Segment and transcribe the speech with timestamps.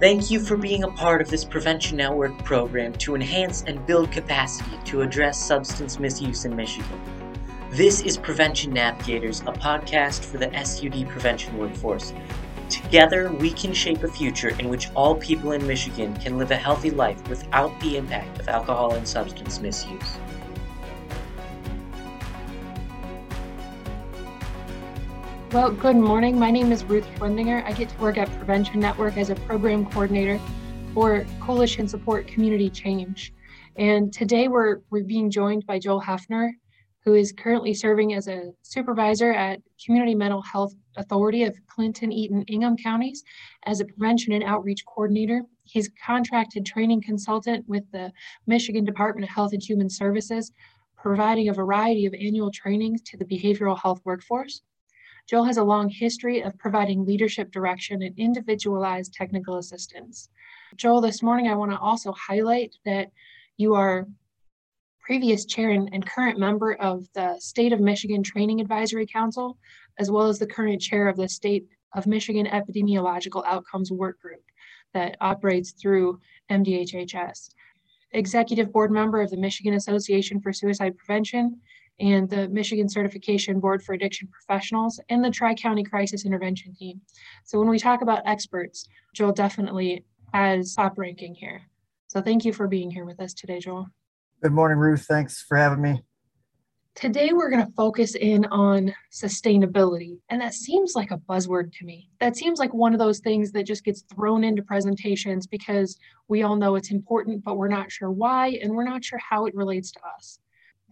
[0.00, 4.10] Thank you for being a part of this Prevention Network program to enhance and build
[4.10, 6.98] capacity to address substance misuse in Michigan.
[7.68, 12.14] This is Prevention Navigators, a podcast for the SUD prevention workforce.
[12.70, 16.56] Together, we can shape a future in which all people in Michigan can live a
[16.56, 20.18] healthy life without the impact of alcohol and substance misuse.
[25.52, 26.38] Well, good morning.
[26.38, 27.64] My name is Ruth Schwendinger.
[27.64, 30.38] I get to work at Prevention Network as a program coordinator
[30.94, 33.32] for Coalition Support Community Change.
[33.74, 36.50] And today we're, we're being joined by Joel Hefner,
[37.04, 42.44] who is currently serving as a supervisor at Community Mental Health Authority of Clinton, Eaton,
[42.44, 43.24] Ingham counties
[43.64, 45.42] as a prevention and outreach coordinator.
[45.64, 48.12] He's contracted training consultant with the
[48.46, 50.52] Michigan Department of Health and Human Services,
[50.96, 54.62] providing a variety of annual trainings to the behavioral health workforce.
[55.30, 60.28] Joel has a long history of providing leadership direction and individualized technical assistance.
[60.74, 63.12] Joel, this morning I want to also highlight that
[63.56, 64.08] you are
[65.00, 69.56] previous chair and, and, current member of the State of Michigan Training Advisory Council,
[70.00, 74.42] as well as the current chair of the State of Michigan Epidemiological Outcomes Work Group
[74.94, 76.18] that operates through
[76.50, 77.50] MDHHS.
[78.12, 81.60] Executive board member of the Michigan Association for Suicide Prevention
[82.00, 87.00] and the Michigan Certification Board for Addiction Professionals and the Tri County Crisis Intervention Team.
[87.44, 91.62] So when we talk about experts, Joel definitely has top ranking here.
[92.08, 93.88] So thank you for being here with us today, Joel.
[94.42, 95.02] Good morning, Ruth.
[95.02, 96.02] Thanks for having me.
[96.96, 100.18] Today, we're going to focus in on sustainability.
[100.28, 102.10] And that seems like a buzzword to me.
[102.18, 105.96] That seems like one of those things that just gets thrown into presentations because
[106.28, 109.46] we all know it's important, but we're not sure why, and we're not sure how
[109.46, 110.40] it relates to us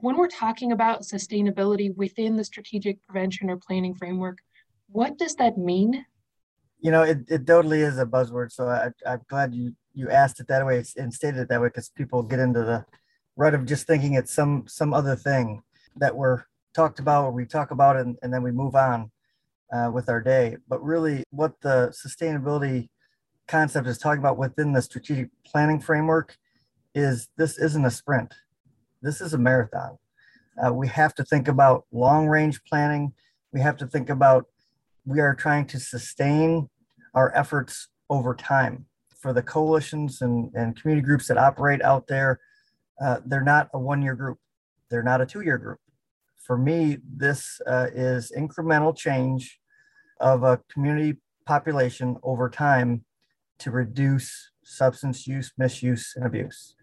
[0.00, 4.38] when we're talking about sustainability within the strategic prevention or planning framework,
[4.90, 6.04] what does that mean?
[6.80, 8.52] You know, it, it totally is a buzzword.
[8.52, 11.68] So I, I'm glad you, you asked it that way and stated it that way
[11.68, 12.84] because people get into the
[13.36, 15.62] rut of just thinking it's some some other thing
[15.96, 16.44] that we're
[16.74, 19.10] talked about or we talk about and, and then we move on
[19.72, 20.56] uh, with our day.
[20.68, 22.88] But really, what the sustainability
[23.48, 26.36] concept is talking about within the strategic planning framework
[26.94, 28.34] is this isn't a sprint
[29.02, 29.98] this is a marathon.
[30.62, 33.12] Uh, we have to think about long range planning.
[33.52, 34.46] We have to think about
[35.04, 36.68] we are trying to sustain
[37.14, 38.86] our efforts over time.
[39.20, 42.40] For the coalitions and, and community groups that operate out there,
[43.00, 44.38] uh, they're not a one year group,
[44.90, 45.78] they're not a two year group.
[46.36, 49.58] For me, this uh, is incremental change
[50.20, 53.04] of a community population over time
[53.58, 56.74] to reduce substance use, misuse, and abuse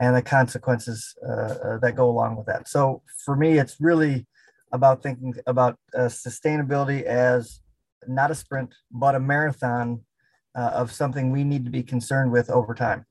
[0.00, 2.68] and the consequences uh, uh, that go along with that.
[2.68, 4.26] So for me, it's really
[4.72, 7.60] about thinking about uh, sustainability as
[8.06, 10.02] not a sprint, but a marathon
[10.54, 13.06] uh, of something we need to be concerned with over time.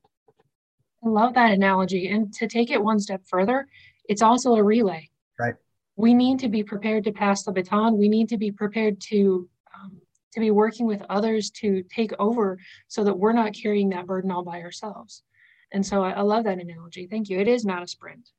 [1.04, 2.08] I love that analogy.
[2.08, 3.68] And to take it one step further,
[4.08, 5.10] it's also a relay.
[5.38, 5.54] Right.
[5.96, 7.98] We need to be prepared to pass the baton.
[7.98, 10.00] We need to be prepared to um,
[10.32, 12.58] to be working with others to take over
[12.88, 15.22] so that we're not carrying that burden all by ourselves.
[15.72, 17.06] And so I, I love that analogy.
[17.06, 17.38] Thank you.
[17.38, 18.30] It is not a sprint.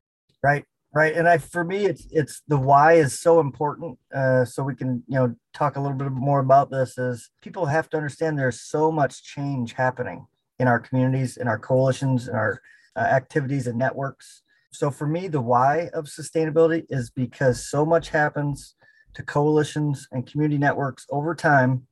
[0.43, 0.65] Right.
[0.93, 1.13] Right.
[1.13, 3.99] And I, for me, it's, it's the why is so important.
[4.13, 7.65] Uh, so we can, you know, talk a little bit more about this is people
[7.65, 10.25] have to understand there's so much change happening
[10.59, 12.61] in our communities, in our coalitions, in our
[12.95, 14.41] uh, activities and networks.
[14.71, 18.75] So for me, the why of sustainability is because so much happens
[19.13, 21.87] to coalitions and community networks over time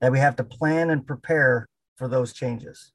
[0.00, 2.92] that we have to plan and prepare for those changes.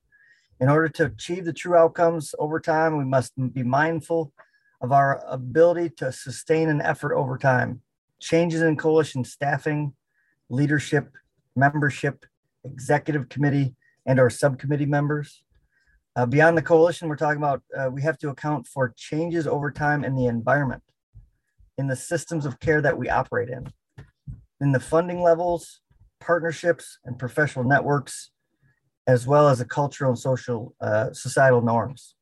[0.63, 4.31] In order to achieve the true outcomes over time, we must be mindful
[4.79, 7.81] of our ability to sustain an effort over time.
[8.21, 9.91] Changes in coalition staffing,
[10.49, 11.11] leadership,
[11.57, 12.25] membership,
[12.63, 13.75] executive committee,
[14.05, 15.43] and our subcommittee members.
[16.15, 19.69] Uh, beyond the coalition, we're talking about uh, we have to account for changes over
[19.69, 20.83] time in the environment,
[21.77, 23.67] in the systems of care that we operate in,
[24.61, 25.81] in the funding levels,
[26.21, 28.31] partnerships, and professional networks
[29.07, 32.15] as well as the cultural and social uh, societal norms.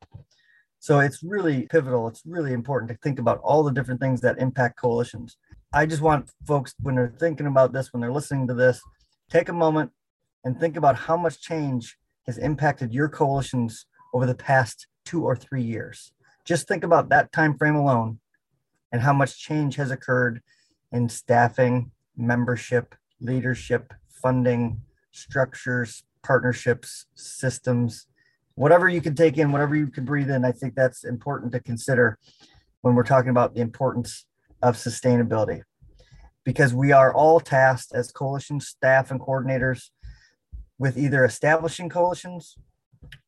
[0.79, 2.07] So it's really pivotal.
[2.07, 5.37] It's really important to think about all the different things that impact coalitions.
[5.73, 8.81] I just want folks, when they're thinking about this, when they're listening to this,
[9.29, 9.91] take a moment
[10.43, 15.35] and think about how much change has impacted your coalitions over the past two or
[15.35, 16.11] three years.
[16.45, 18.19] Just think about that time frame alone
[18.91, 20.41] and how much change has occurred
[20.91, 24.81] in staffing, membership, leadership, funding,
[25.11, 28.07] structures, partnerships, systems,
[28.55, 30.45] whatever you can take in, whatever you can breathe in.
[30.45, 32.17] I think that's important to consider
[32.81, 34.25] when we're talking about the importance
[34.61, 35.61] of sustainability
[36.43, 39.89] because we are all tasked as coalition staff and coordinators
[40.79, 42.57] with either establishing coalitions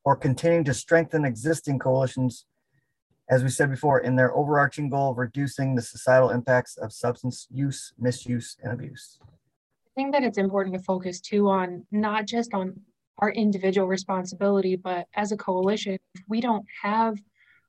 [0.03, 2.45] or continuing to strengthen existing coalitions,
[3.29, 7.47] as we said before, in their overarching goal of reducing the societal impacts of substance
[7.51, 9.19] use, misuse, and abuse.
[9.95, 12.79] Think that it's important to focus too on not just on
[13.19, 17.17] our individual responsibility, but as a coalition, if we don't have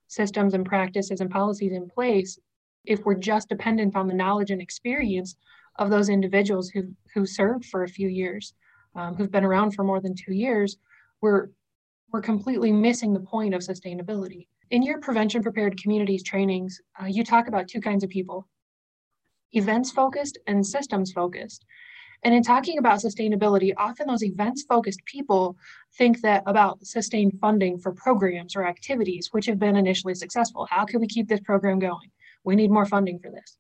[0.06, 2.38] systems and practices and policies in place,
[2.84, 5.36] if we're just dependent on the knowledge and experience
[5.76, 8.54] of those individuals who who served for a few years,
[8.94, 10.76] um, who've been around for more than two years,
[11.20, 11.48] we're
[12.12, 14.46] we're completely missing the point of sustainability.
[14.70, 18.48] In your prevention prepared communities trainings, uh, you talk about two kinds of people:
[19.52, 21.64] events focused and systems focused.
[22.24, 25.58] And in talking about sustainability, often those events focused people
[25.98, 30.66] think that about sustained funding for programs or activities which have been initially successful.
[30.70, 32.10] How can we keep this program going?
[32.42, 33.58] We need more funding for this.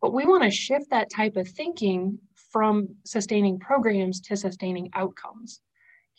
[0.00, 2.18] But we want to shift that type of thinking
[2.50, 5.60] from sustaining programs to sustaining outcomes.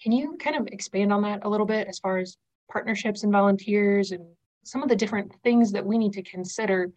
[0.02, 2.38] Can you kind of expand on that a little bit as far as
[2.72, 4.24] partnerships and volunteers and
[4.64, 6.92] some of the different things that we need to consider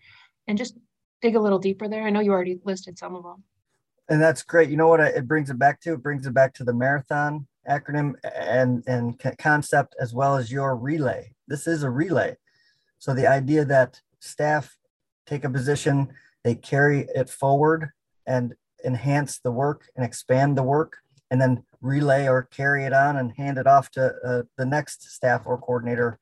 [0.48, 0.76] and just
[1.22, 2.04] dig a little deeper there?
[2.04, 3.42] I know you already listed some of them
[4.08, 4.70] and that's great.
[4.70, 5.94] You know what it brings it back to?
[5.94, 10.76] It brings it back to the marathon acronym and and concept as well as your
[10.76, 11.32] relay.
[11.48, 12.36] This is a relay.
[12.98, 14.76] So the idea that staff
[15.26, 16.08] take a position,
[16.44, 17.90] they carry it forward
[18.26, 18.54] and
[18.84, 20.98] enhance the work and expand the work,
[21.30, 25.10] and then relay or carry it on and hand it off to uh, the next
[25.10, 26.18] staff or coordinator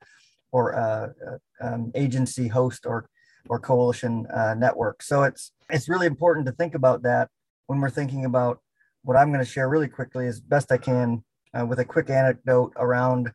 [0.53, 3.09] or uh, uh um, agency host or
[3.49, 5.03] or coalition uh, network.
[5.03, 7.29] So it's it's really important to think about that
[7.67, 8.61] when we're thinking about
[9.03, 11.23] what I'm going to share really quickly as best I can
[11.59, 13.33] uh, with a quick anecdote around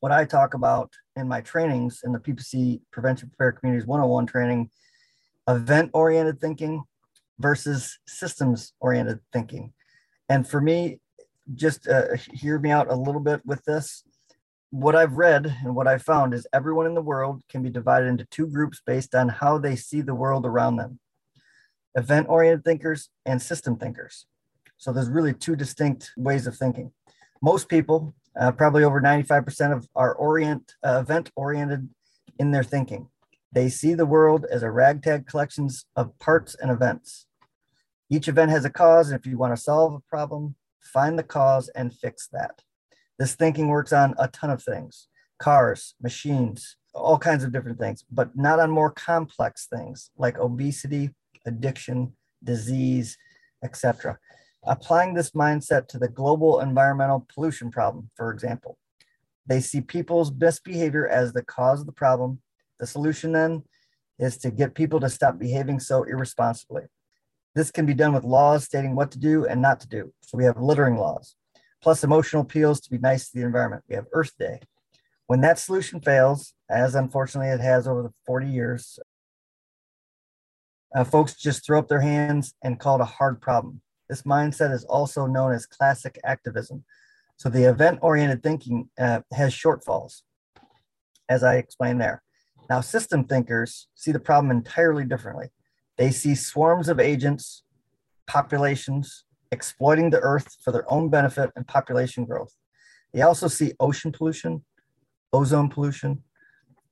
[0.00, 4.70] what I talk about in my trainings in the PPC Prevention Prepare Communities 101 training
[5.48, 6.82] event oriented thinking
[7.38, 9.72] versus systems oriented thinking.
[10.28, 11.00] And for me,
[11.54, 14.02] just uh, hear me out a little bit with this.
[14.70, 18.06] What I've read and what I've found is everyone in the world can be divided
[18.06, 20.98] into two groups based on how they see the world around them
[21.94, 24.26] event oriented thinkers and system thinkers.
[24.76, 26.92] So there's really two distinct ways of thinking.
[27.40, 31.88] Most people, uh, probably over 95% of are orient uh, event oriented
[32.38, 33.08] in their thinking.
[33.52, 37.26] They see the world as a ragtag collections of parts and events.
[38.10, 41.22] Each event has a cause, and if you want to solve a problem, find the
[41.22, 42.62] cause and fix that.
[43.18, 45.08] This thinking works on a ton of things
[45.38, 51.10] cars, machines, all kinds of different things, but not on more complex things like obesity,
[51.46, 53.16] addiction, disease,
[53.62, 54.18] etc.
[54.66, 58.78] Applying this mindset to the global environmental pollution problem, for example,
[59.46, 62.40] they see people's misbehavior as the cause of the problem.
[62.80, 63.64] The solution then
[64.18, 66.82] is to get people to stop behaving so irresponsibly.
[67.54, 70.12] This can be done with laws stating what to do and not to do.
[70.22, 71.36] So we have littering laws,
[71.82, 73.84] plus emotional appeals to be nice to the environment.
[73.88, 74.60] We have Earth Day.
[75.26, 78.98] When that solution fails, as unfortunately it has over the 40 years,
[80.94, 83.80] uh, folks just throw up their hands and call it a hard problem.
[84.08, 86.84] This mindset is also known as classic activism.
[87.36, 90.22] So the event oriented thinking uh, has shortfalls,
[91.28, 92.22] as I explained there.
[92.70, 95.48] Now, system thinkers see the problem entirely differently.
[95.98, 97.62] They see swarms of agents,
[98.26, 102.54] populations exploiting the earth for their own benefit and population growth.
[103.12, 104.64] They also see ocean pollution,
[105.32, 106.22] ozone pollution,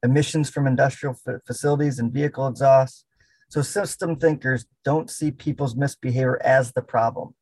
[0.02, 1.16] emissions from industrial
[1.46, 3.04] facilities and vehicle exhaust,
[3.52, 7.34] so system thinkers don't see people's misbehavior as the problem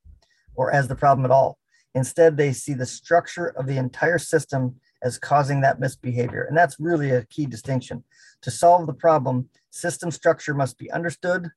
[0.57, 1.57] or as the problem at all.
[1.95, 4.75] Instead, they see the structure of the entire system
[5.05, 6.43] as causing that misbehavior.
[6.43, 8.03] And that's really a key distinction.
[8.43, 11.49] To solve the problem, system structure must be understood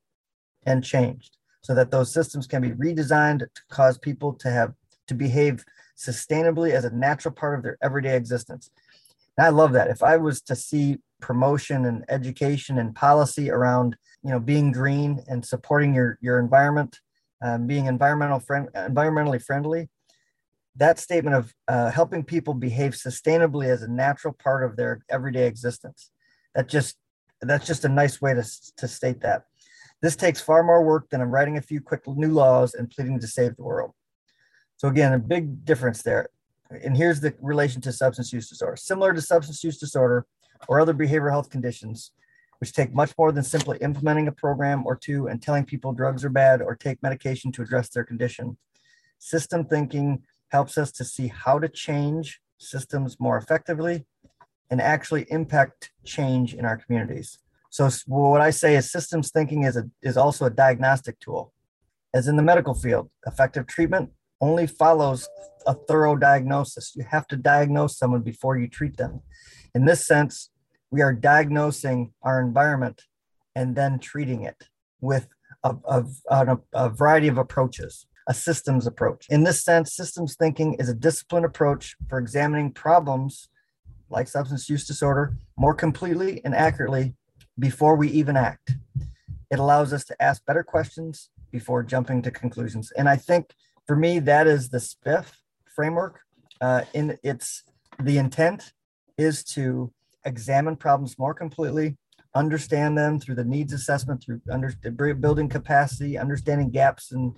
[0.68, 4.76] and changed so that those systems can be redesigned to cause people to have
[5.08, 5.66] to behave
[5.98, 8.70] sustainably as a natural part of their everyday existence.
[9.36, 9.90] And I love that.
[9.90, 15.24] If I was to see promotion and education and policy around you know being green
[15.28, 17.00] and supporting your your environment
[17.42, 19.90] um, being environmental friend environmentally friendly
[20.76, 25.48] that statement of uh, helping people behave sustainably as a natural part of their everyday
[25.48, 26.10] existence.
[26.56, 26.98] That just
[27.42, 28.44] that's just a nice way to,
[28.78, 29.46] to state that.
[30.02, 33.20] This takes far more work than I'm writing a few quick new laws and pleading
[33.20, 33.92] to save the world.
[34.78, 36.30] So again a big difference there.
[36.70, 38.78] And here's the relation to substance use disorder.
[38.78, 40.26] Similar to substance use disorder
[40.68, 42.12] or other behavioral health conditions
[42.64, 46.24] which take much more than simply implementing a program or two and telling people drugs
[46.24, 48.56] are bad or take medication to address their condition.
[49.20, 54.06] System thinking helps us to see how to change systems more effectively
[54.72, 57.38] and actually impact change in our communities.
[57.70, 61.52] So what I say is systems thinking is, a, is also a diagnostic tool.
[62.14, 65.28] As in the medical field, effective treatment only follows
[65.68, 66.94] a thorough diagnosis.
[66.96, 69.20] You have to diagnose someone before you treat them.
[69.76, 70.50] In this sense,
[70.94, 73.02] we are diagnosing our environment
[73.56, 74.70] and then treating it
[75.02, 75.28] with
[75.64, 79.26] a, a, a, variety of approaches a systems approach.
[79.30, 83.50] In this sense, systems thinking is a disciplined approach for examining problems
[84.10, 87.16] like substance use disorder more completely and accurately
[87.58, 88.76] before we even act.
[89.50, 92.92] It allows us to ask better questions before jumping to conclusions.
[92.96, 93.56] And I think
[93.88, 95.26] for me, that is the SPIF
[95.76, 96.22] framework.
[96.62, 97.64] Uh, in its
[98.00, 98.74] the intent
[99.18, 99.92] is to
[100.26, 101.98] examine problems more completely,
[102.36, 104.74] understand them through the needs assessment, through under,
[105.16, 107.36] building capacity, understanding gaps and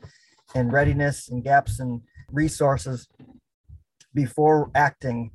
[0.54, 2.02] and readiness and gaps and
[2.32, 3.08] resources
[4.14, 5.32] before acting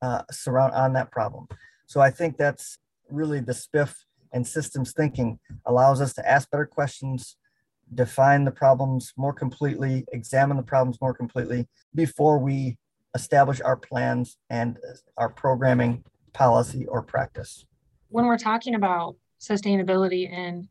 [0.00, 1.46] uh, surround on that problem.
[1.86, 2.78] So I think that's
[3.10, 3.94] really the SPIF
[4.32, 7.36] and systems thinking allows us to ask better questions,
[7.94, 12.78] define the problems more completely, examine the problems more completely before we
[13.14, 14.78] establish our plans and
[15.16, 16.04] our programming
[16.36, 17.64] policy or practice.
[18.10, 20.68] When we're talking about sustainability and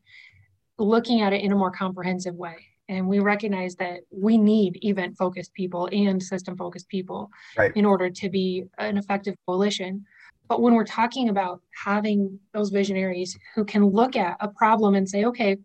[0.77, 2.57] looking at it in a more comprehensive way,
[2.87, 7.71] and we recognize that we need event focused people and system focused people right.
[7.75, 10.05] in order to be an effective coalition
[10.47, 15.09] but when we're talking about having those visionaries who can look at a problem and
[15.09, 15.57] say okay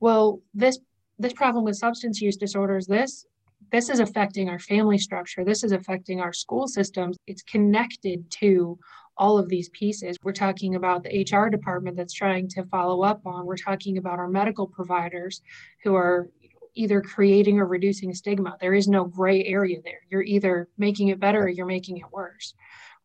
[0.00, 0.78] well this
[1.18, 3.26] this problem with substance use disorders this
[3.72, 8.78] this is affecting our family structure this is affecting our school systems it's connected to
[9.18, 10.16] all of these pieces.
[10.22, 13.46] We're talking about the HR department that's trying to follow up on.
[13.46, 15.42] We're talking about our medical providers
[15.82, 16.28] who are
[16.74, 18.56] either creating or reducing stigma.
[18.60, 20.02] There is no gray area there.
[20.10, 22.54] You're either making it better or you're making it worse.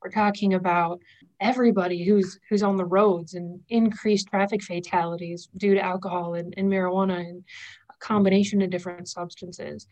[0.04, 1.00] We're talking about
[1.40, 6.68] everybody who's who's on the roads and increased traffic fatalities due to alcohol and, and
[6.68, 7.44] marijuana and
[7.90, 9.88] a combination of different substances.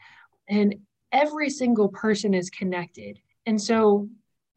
[0.47, 0.75] And
[1.11, 3.19] every single person is connected.
[3.45, 4.09] And so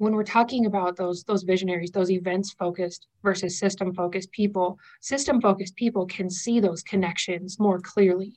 [0.02, 5.40] when we're talking about those those visionaries those events focused versus system focused people system
[5.40, 8.36] focused people can see those connections more clearly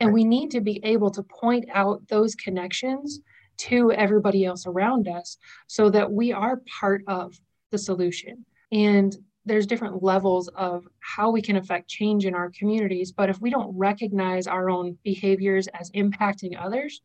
[0.00, 3.20] and we need to be able to point out those connections
[3.58, 7.38] to everybody else around us so that we are part of
[7.70, 8.44] the solution.
[8.72, 13.12] And there's different levels of how we can affect change in our communities.
[13.12, 17.00] But if we don't recognize our own behaviors as impacting others,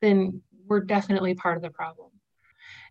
[0.00, 2.10] then we're definitely part of the problem.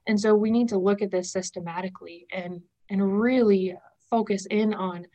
[0.07, 3.75] And so we need to look at this systematically and, and really
[4.09, 5.05] focus in on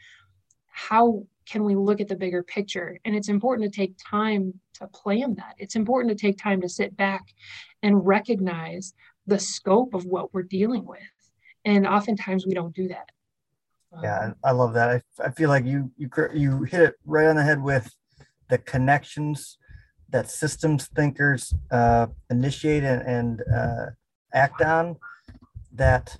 [0.66, 2.98] how can we look at the bigger picture?
[3.04, 5.54] And it's important to take time to plan that.
[5.58, 7.22] It's important to take time to sit back
[7.82, 8.94] and recognize
[9.26, 11.00] the scope of what we're dealing with.
[11.64, 13.10] And oftentimes we don't do that.
[14.02, 14.88] Yeah, I love that.
[14.88, 17.94] I, I feel like you you you hit it right on the head with
[18.48, 19.58] the connections
[20.08, 23.86] that systems thinkers uh, initiate and, and uh,
[24.34, 24.96] act on
[25.72, 26.16] that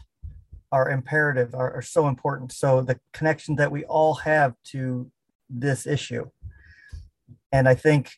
[0.71, 2.53] are imperative are, are so important.
[2.53, 5.11] So the connection that we all have to
[5.51, 6.31] this issue.
[7.53, 8.11] And i think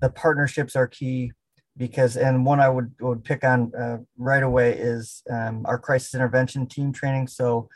[0.00, 1.32] the partnerships are key
[1.76, 6.14] because and one i would, would pick on uh, right away is um, our crisis
[6.14, 7.26] intervention team training.
[7.28, 7.68] So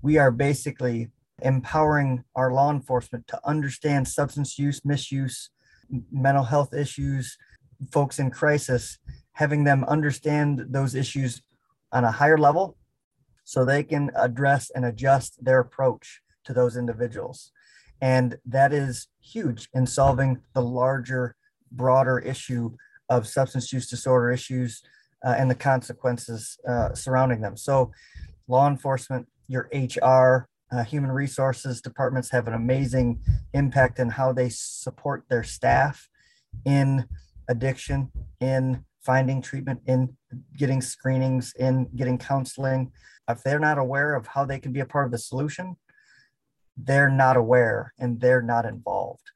[0.00, 1.08] we are basically
[1.42, 5.50] empowering our law enforcement to understand substance use misuse
[6.10, 7.36] mental health issues
[7.92, 8.98] folks in crisis
[9.38, 11.42] having them understand those issues
[11.92, 12.76] on a higher level
[13.44, 17.52] so they can address and adjust their approach to those individuals.
[18.00, 21.36] And that is huge in solving the larger,
[21.70, 22.72] broader issue
[23.08, 24.82] of substance use disorder issues
[25.24, 27.56] uh, and the consequences uh, surrounding them.
[27.56, 27.92] So,
[28.48, 33.20] law enforcement, your HR, uh, human resources departments have an amazing
[33.54, 36.08] impact in how they support their staff
[36.64, 37.06] in
[37.48, 40.14] addiction, in finding treatment, in
[40.54, 42.92] getting screenings, in getting counseling,
[43.26, 45.76] if they're not aware of how they can be a part of the solution,
[46.76, 49.26] they're not aware and they're not involved.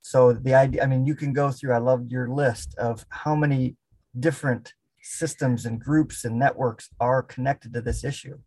[0.00, 3.34] So the idea, I mean, you can go through, I love your list of how
[3.36, 3.76] many
[4.18, 8.38] different systems and groups and networks are connected to this issue.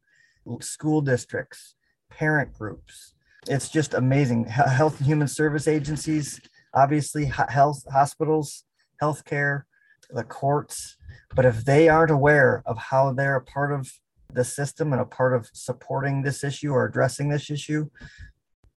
[0.61, 1.75] School districts,
[2.09, 3.13] parent groups.
[3.47, 4.45] It's just amazing.
[4.45, 6.41] Health and human service agencies,
[6.73, 8.63] obviously health hospitals,
[8.99, 9.65] healthcare,
[10.13, 10.97] the courts.
[11.35, 13.91] But if they aren't aware of how they're a part of
[14.33, 17.89] the system and a part of supporting this issue or addressing this issue,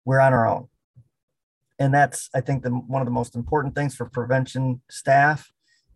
[0.05, 0.67] we're on our own.
[1.79, 5.51] And that's, I think, the, one of the most important things for prevention staff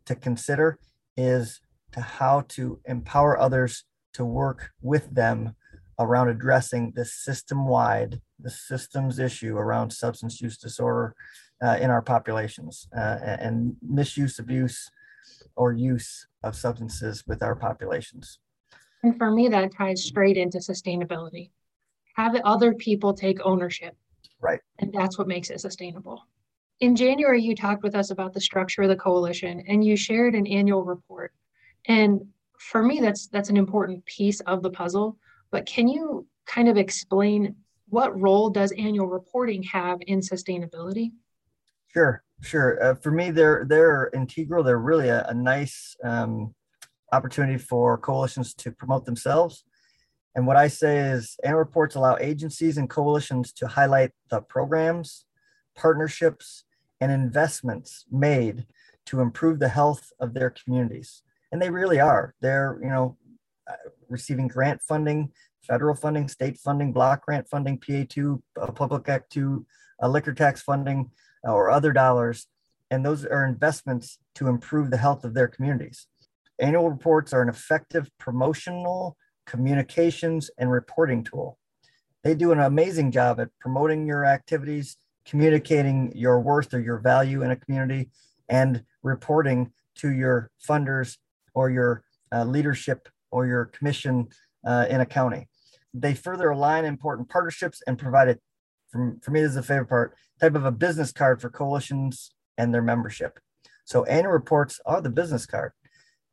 [0.05, 0.79] to consider
[1.15, 5.55] is to how to empower others to work with them
[5.99, 11.15] around addressing this system-wide, the systems issue around substance use disorder
[11.63, 14.89] uh, in our populations uh, and misuse, abuse,
[15.57, 18.39] or use of substances with our populations.
[19.03, 21.49] And for me, that ties straight into sustainability.
[22.15, 23.95] Have other people take ownership.
[24.39, 24.59] Right.
[24.79, 26.23] And that's what makes it sustainable.
[26.79, 30.35] In January, you talked with us about the structure of the coalition and you shared
[30.35, 31.33] an annual report.
[31.87, 32.27] And
[32.59, 35.17] for me, that's that's an important piece of the puzzle.
[35.51, 37.55] But can you kind of explain
[37.89, 41.11] what role does annual reporting have in sustainability?
[41.93, 42.83] Sure, sure.
[42.83, 44.63] Uh, for me, they're they're integral.
[44.63, 46.53] They're really a, a nice um,
[47.11, 49.63] opportunity for coalitions to promote themselves.
[50.35, 55.25] And what I say is, annual reports allow agencies and coalitions to highlight the programs,
[55.75, 56.63] partnerships,
[57.01, 58.65] and investments made
[59.07, 61.23] to improve the health of their communities.
[61.51, 62.35] And they really are.
[62.41, 63.17] They're, you know,
[63.67, 69.31] uh, receiving grant funding, federal funding, state funding, block grant funding, PA2, uh, Public Act
[69.31, 69.65] 2,
[70.03, 71.09] uh, liquor tax funding,
[71.43, 72.47] or other dollars.
[72.89, 76.07] And those are investments to improve the health of their communities.
[76.59, 81.57] Annual reports are an effective promotional, communications, and reporting tool.
[82.23, 87.43] They do an amazing job at promoting your activities, communicating your worth or your value
[87.43, 88.09] in a community,
[88.49, 91.17] and reporting to your funders
[91.53, 92.03] or your
[92.33, 94.27] uh, leadership or your commission
[94.65, 95.47] uh, in a county.
[95.93, 98.41] They further align important partnerships and provide it,
[98.89, 102.31] from, for me, this is the favorite part, type of a business card for coalitions
[102.57, 103.39] and their membership.
[103.85, 105.71] So annual reports are the business card.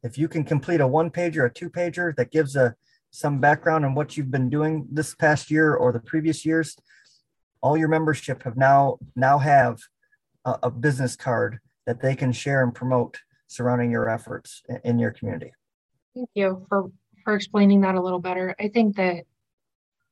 [0.02, 2.74] If you can complete a one pager, a two pager that gives a
[3.10, 6.76] some background on what you've been doing this past year or the previous years,
[7.62, 9.80] all your membership have now now have
[10.44, 14.98] a, a business card that they can share and promote surrounding your efforts in, in
[14.98, 15.52] your community.
[16.14, 16.90] Thank you for
[17.22, 18.54] for explaining that a little better.
[18.58, 19.24] I think that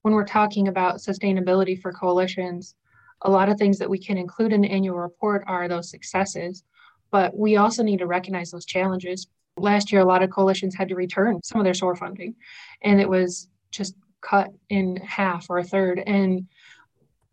[0.03, 2.75] when we're talking about sustainability for coalitions,
[3.23, 6.65] a lot of things that we can include in the annual report are those successes,
[7.11, 9.29] but we also need to recognize those challenges
[9.59, 12.35] Last year, a lot of coalitions had to return some of their SOR funding,
[12.83, 16.03] and it was just cut in half or a third.
[16.07, 16.47] And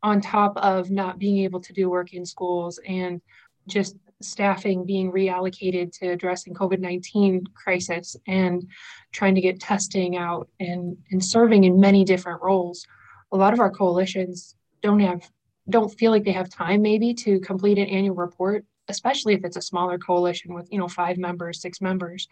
[0.04, 3.22] on top of not being able to do work in schools and
[3.68, 8.68] just staffing being reallocated to addressing COVID-19 crisis and
[9.12, 12.86] trying to get testing out and, and serving in many different roles.
[13.32, 15.30] A lot of our coalitions don't have
[15.70, 19.58] don't feel like they have time maybe to complete an annual report especially if it's
[19.58, 22.28] a smaller coalition with you know five members six members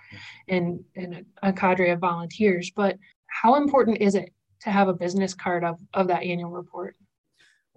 [0.47, 2.97] and and a, a cadre of volunteers but
[3.28, 6.95] how important is it to have a business card of, of that annual report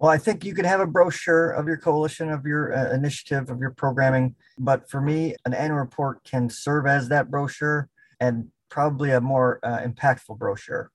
[0.01, 3.49] well i think you can have a brochure of your coalition of your uh, initiative
[3.49, 7.87] of your programming but for me an annual report can serve as that brochure
[8.19, 10.91] and probably a more uh, impactful brochure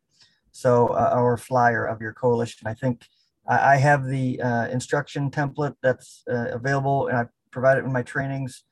[0.53, 3.07] so uh, flyer of your coalition i think
[3.49, 8.03] I have the uh, instruction template that's uh, available, and I provide it in my
[8.03, 8.65] trainings,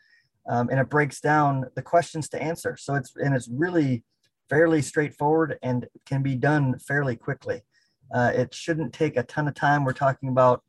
[0.48, 2.76] um, and it breaks down the questions to answer.
[2.76, 4.02] So it's and it's really
[4.50, 7.62] fairly straightforward and can be done fairly quickly.
[8.14, 9.84] Uh, it shouldn't take a ton of time.
[9.84, 10.62] We're talking about,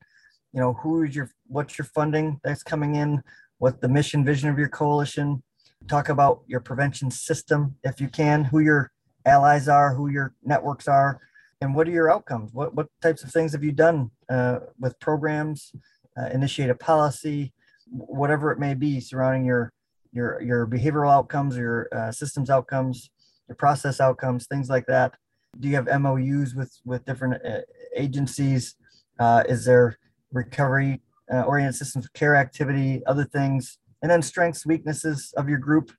[0.51, 3.21] you know, who is your what's your funding that's coming in,
[3.59, 5.43] what the mission vision of your coalition.
[5.87, 8.91] Talk about your prevention system if you can, who your
[9.25, 11.21] allies are, who your networks are,
[11.61, 12.51] and what are your outcomes?
[12.53, 15.71] What what types of things have you done uh, with programs?
[16.17, 17.53] Uh, initiate a policy,
[17.89, 19.71] whatever it may be surrounding your
[20.11, 23.11] your your behavioral outcomes, your uh, systems outcomes,
[23.47, 25.13] your process outcomes, things like that.
[25.59, 27.61] Do you have MOUs with with different uh,
[27.95, 28.75] agencies?
[29.19, 29.97] Uh, is there
[30.31, 31.01] recovery
[31.33, 35.91] uh, oriented systems of care activity, other things, and then strengths, weaknesses of your group,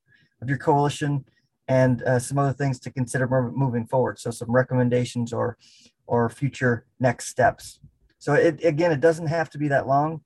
[0.42, 1.24] of your coalition,
[1.68, 4.18] and uh, some other things to consider moving forward.
[4.18, 5.56] So some recommendations or
[6.06, 7.80] or future next steps.
[8.18, 10.20] So it again, it doesn't have to be that long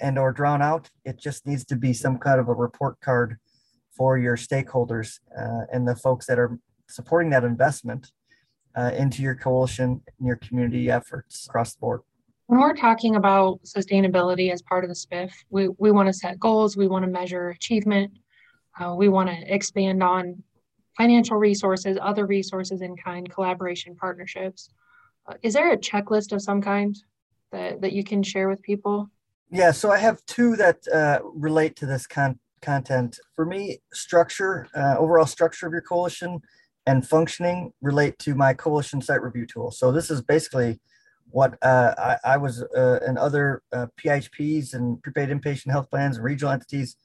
[0.00, 0.90] and or drawn out.
[1.04, 3.38] It just needs to be some kind of a report card
[3.96, 8.10] for your stakeholders uh, and the folks that are supporting that investment
[8.76, 12.00] uh, into your coalition and your community efforts across the board.
[12.46, 16.38] When we're talking about sustainability as part of the SPIF, we, we want to set
[16.38, 18.12] goals, we want to measure achievement,
[18.78, 20.42] uh, we want to expand on
[20.96, 24.70] financial resources, other resources in kind, collaboration, partnerships.
[25.26, 26.96] Uh, is there a checklist of some kind
[27.52, 29.08] that, that you can share with people?
[29.50, 33.18] Yeah, so I have two that uh, relate to this con- content.
[33.36, 36.40] For me, structure, uh, overall structure of your coalition
[36.86, 39.70] and functioning relate to my coalition site review tool.
[39.70, 40.80] So this is basically
[41.30, 46.16] what uh, I, I, was uh, and other uh, PIHPs and prepaid inpatient health plans
[46.16, 46.96] and regional entities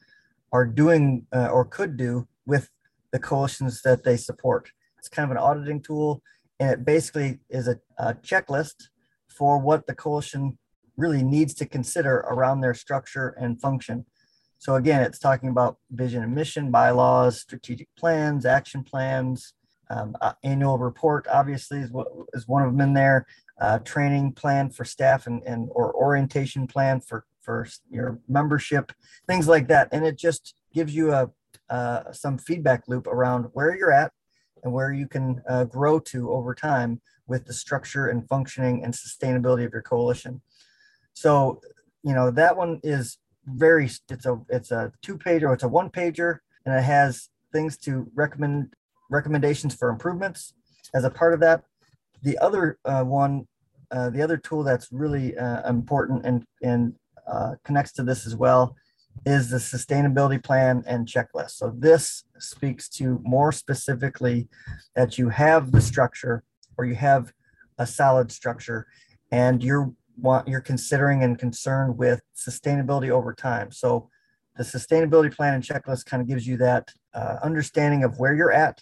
[0.52, 2.70] are doing uh, or could do with
[3.12, 4.72] the coalitions that they support.
[4.98, 6.22] It's kind of an auditing tool,
[6.60, 8.90] and it basically is a, a checklist
[9.30, 10.58] for what the coalition
[10.98, 14.06] really needs to consider around their structure and function.
[14.58, 19.54] So again, it's talking about vision and mission, bylaws, strategic plans, action plans,
[19.90, 21.28] um, uh, annual report.
[21.32, 23.26] Obviously, is what is one of them in there.
[23.60, 28.92] Uh, training plan for staff and, and or orientation plan for for your membership,
[29.26, 29.88] things like that.
[29.92, 31.32] And it just gives you a
[31.70, 34.12] uh, some feedback loop around where you're at
[34.64, 38.94] and where you can uh, grow to over time with the structure and functioning and
[38.94, 40.42] sustainability of your coalition.
[41.14, 41.62] So,
[42.04, 45.68] you know, that one is very it's a it's a two pager, or it's a
[45.68, 48.74] one pager, and it has things to recommend
[49.10, 50.54] recommendations for improvements
[50.94, 51.64] as a part of that.
[52.24, 53.48] The other uh, one,
[53.92, 56.96] uh, the other tool that's really uh, important and and
[57.28, 58.76] uh, connects to this as well
[59.26, 61.52] is the sustainability plan and checklist.
[61.52, 64.48] So this speaks to more specifically
[64.96, 66.44] that you have the structure
[66.78, 67.34] or you have
[67.78, 68.88] a solid structure
[69.32, 73.72] and you're want you're considering and concerned with sustainability over time.
[73.72, 74.10] So
[74.56, 78.52] the sustainability plan and checklist kind of gives you that uh, understanding of where you're
[78.52, 78.82] at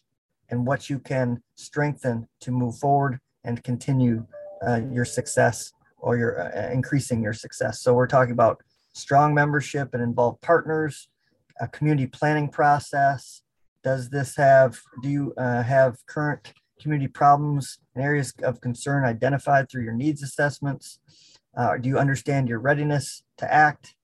[0.50, 4.26] and what you can strengthen to move forward and continue
[4.66, 7.82] uh, your success or your uh, increasing your success.
[7.82, 8.62] So we're talking about
[8.94, 11.10] strong membership and involved partners,
[11.60, 13.42] a community planning process.
[13.84, 19.70] Does this have, do you uh, have current community problems and areas of concern identified
[19.70, 21.00] through your needs assessments?
[21.56, 23.96] Uh, do you understand your readiness to act?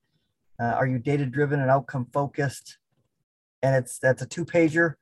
[0.59, 2.77] Uh, are you data driven and outcome focused?
[3.61, 4.95] And it's that's a two pager.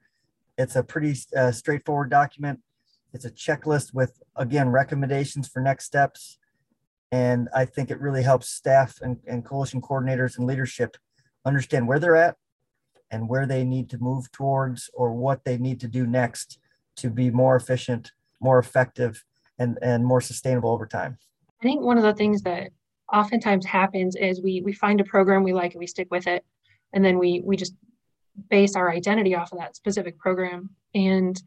[0.59, 2.59] It's a pretty uh, straightforward document.
[3.13, 6.37] It's a checklist with again recommendations for next steps.
[7.13, 10.97] And I think it really helps staff and, and coalition coordinators and leadership
[11.45, 12.35] understand where they're at
[13.09, 16.59] and where they need to move towards or what they need to do next
[16.97, 19.23] to be more efficient, more effective,
[19.57, 21.17] and, and more sustainable over time.
[21.61, 22.69] I think one of the things that
[23.11, 26.45] oftentimes happens is we we find a program we like and we stick with it,
[26.91, 27.73] and then we we just
[28.49, 30.69] base our identity off of that specific program.
[30.93, 31.41] And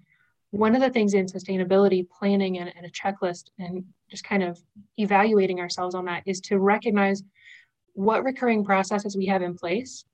[0.51, 4.61] one of the things in sustainability planning and, and a checklist and just kind of
[4.99, 7.23] evaluating ourselves on that is to recognize
[7.95, 10.05] what recurring processes we have in place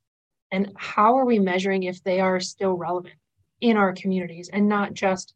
[0.52, 3.14] and how are we measuring if they are still relevant
[3.60, 5.34] in our communities and not just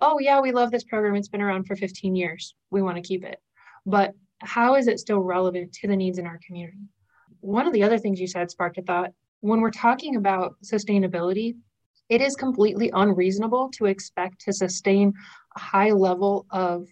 [0.00, 1.16] oh yeah we love this program.
[1.16, 2.54] It's been around for 15 years.
[2.70, 3.40] We want to keep it.
[3.84, 6.78] But how is it still relevant to the needs in our community?
[7.40, 9.12] One of the other things you said sparked a thought
[9.44, 11.54] when we're talking about sustainability
[12.08, 15.12] it is completely unreasonable to expect to sustain
[15.56, 16.86] a high level of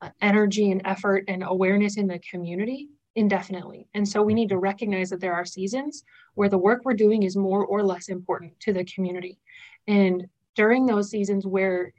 [0.00, 3.86] uh, energy and effort and awareness in the community indefinitely.
[3.94, 6.02] And so we need to recognize that there are seasons
[6.34, 9.38] where the work we're doing is more or less important to the community.
[9.86, 11.92] And during those seasons where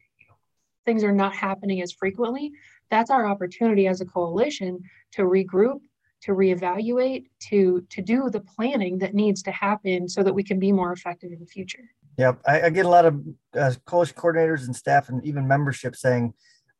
[0.86, 2.52] things are not happening as frequently,
[2.90, 4.82] that's our opportunity as a coalition
[5.14, 5.80] to regroup,
[6.24, 10.60] to reevaluate, to to do the planning that needs to happen so that we can
[10.60, 11.84] be more effective in the future.
[12.18, 13.22] Yep, I, I get a lot of
[13.58, 16.34] uh, coalition coordinators and staff and even membership saying,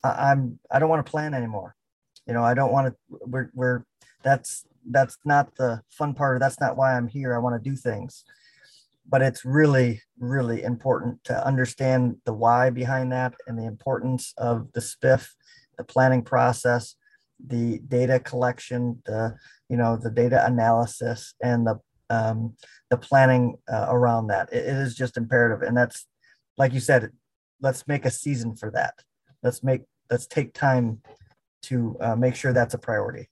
[0.04, 1.76] "I'm I don't want to plan anymore.
[2.28, 2.96] You know, I don't want to.
[3.10, 3.84] We're we're
[4.24, 6.40] that's that's not the fun part.
[6.40, 7.36] That's not why I'm here.
[7.36, 8.24] I want to do things."
[9.08, 14.72] But it's really, really important to understand the why behind that and the importance of
[14.74, 15.36] the SPIF,
[15.78, 16.96] the planning process,
[17.46, 19.36] the data collection, the
[19.70, 22.56] you know the data analysis, and the um,
[22.90, 24.52] the planning uh, around that.
[24.52, 26.06] It, it is just imperative, and that's
[26.58, 27.12] like you said.
[27.62, 28.96] Let's make a season for that.
[29.42, 31.02] Let's make let's take time
[31.64, 33.30] to uh, make sure that's a priority.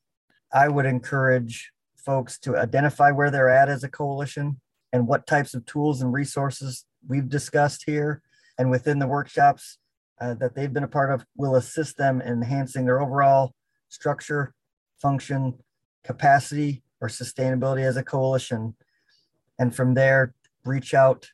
[0.51, 4.59] I would encourage folks to identify where they're at as a coalition
[4.91, 8.21] and what types of tools and resources we've discussed here
[8.57, 9.77] and within the workshops
[10.21, 13.53] uh, that they've been a part of will assist them in enhancing their overall
[13.93, 14.53] structure,
[14.99, 15.53] function,
[16.03, 18.75] capacity, or sustainability as a coalition.
[19.59, 20.33] And from there,
[20.65, 21.29] reach out.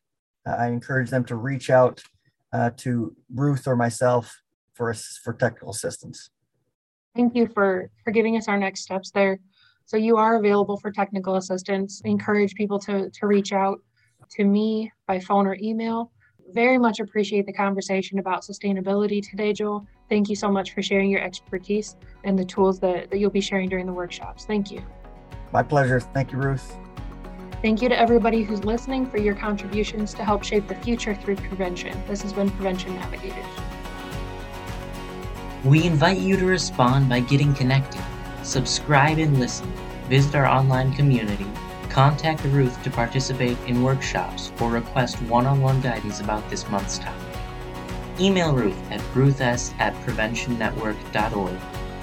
[0.45, 2.03] Uh, I encourage them to reach out
[2.51, 4.41] uh, to Ruth or myself
[4.73, 6.29] for for technical assistance.
[7.15, 9.39] Thank you for for giving us our next steps there.
[9.85, 12.01] So you are available for technical assistance.
[12.05, 13.79] I encourage people to to reach out
[14.31, 16.11] to me by phone or email.
[16.51, 19.87] Very much appreciate the conversation about sustainability today, Joel.
[20.09, 23.41] Thank you so much for sharing your expertise and the tools that, that you'll be
[23.41, 24.43] sharing during the workshops.
[24.45, 24.81] Thank you.
[25.53, 25.99] My pleasure.
[25.99, 26.77] Thank you, Ruth.
[27.61, 31.35] Thank you to everybody who's listening for your contributions to help shape the future through
[31.35, 32.01] prevention.
[32.07, 33.45] This has been Prevention Navigators.
[35.65, 38.01] We invite you to respond by getting connected,
[38.43, 39.69] subscribe and listen,
[40.07, 41.47] visit our online community,
[41.89, 46.97] contact Ruth to participate in workshops or request one on one guidance about this month's
[46.99, 47.28] topic.
[48.19, 51.57] Email Ruth at ruths at preventionnetwork.org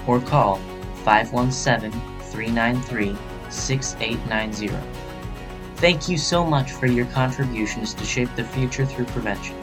[0.07, 0.55] or call
[1.03, 3.15] 517 393
[3.49, 4.87] 6890.
[5.77, 9.55] Thank you so much for your contributions to shape the future through prevention.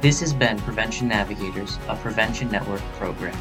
[0.00, 3.38] This has been Prevention Navigators, a Prevention Network program.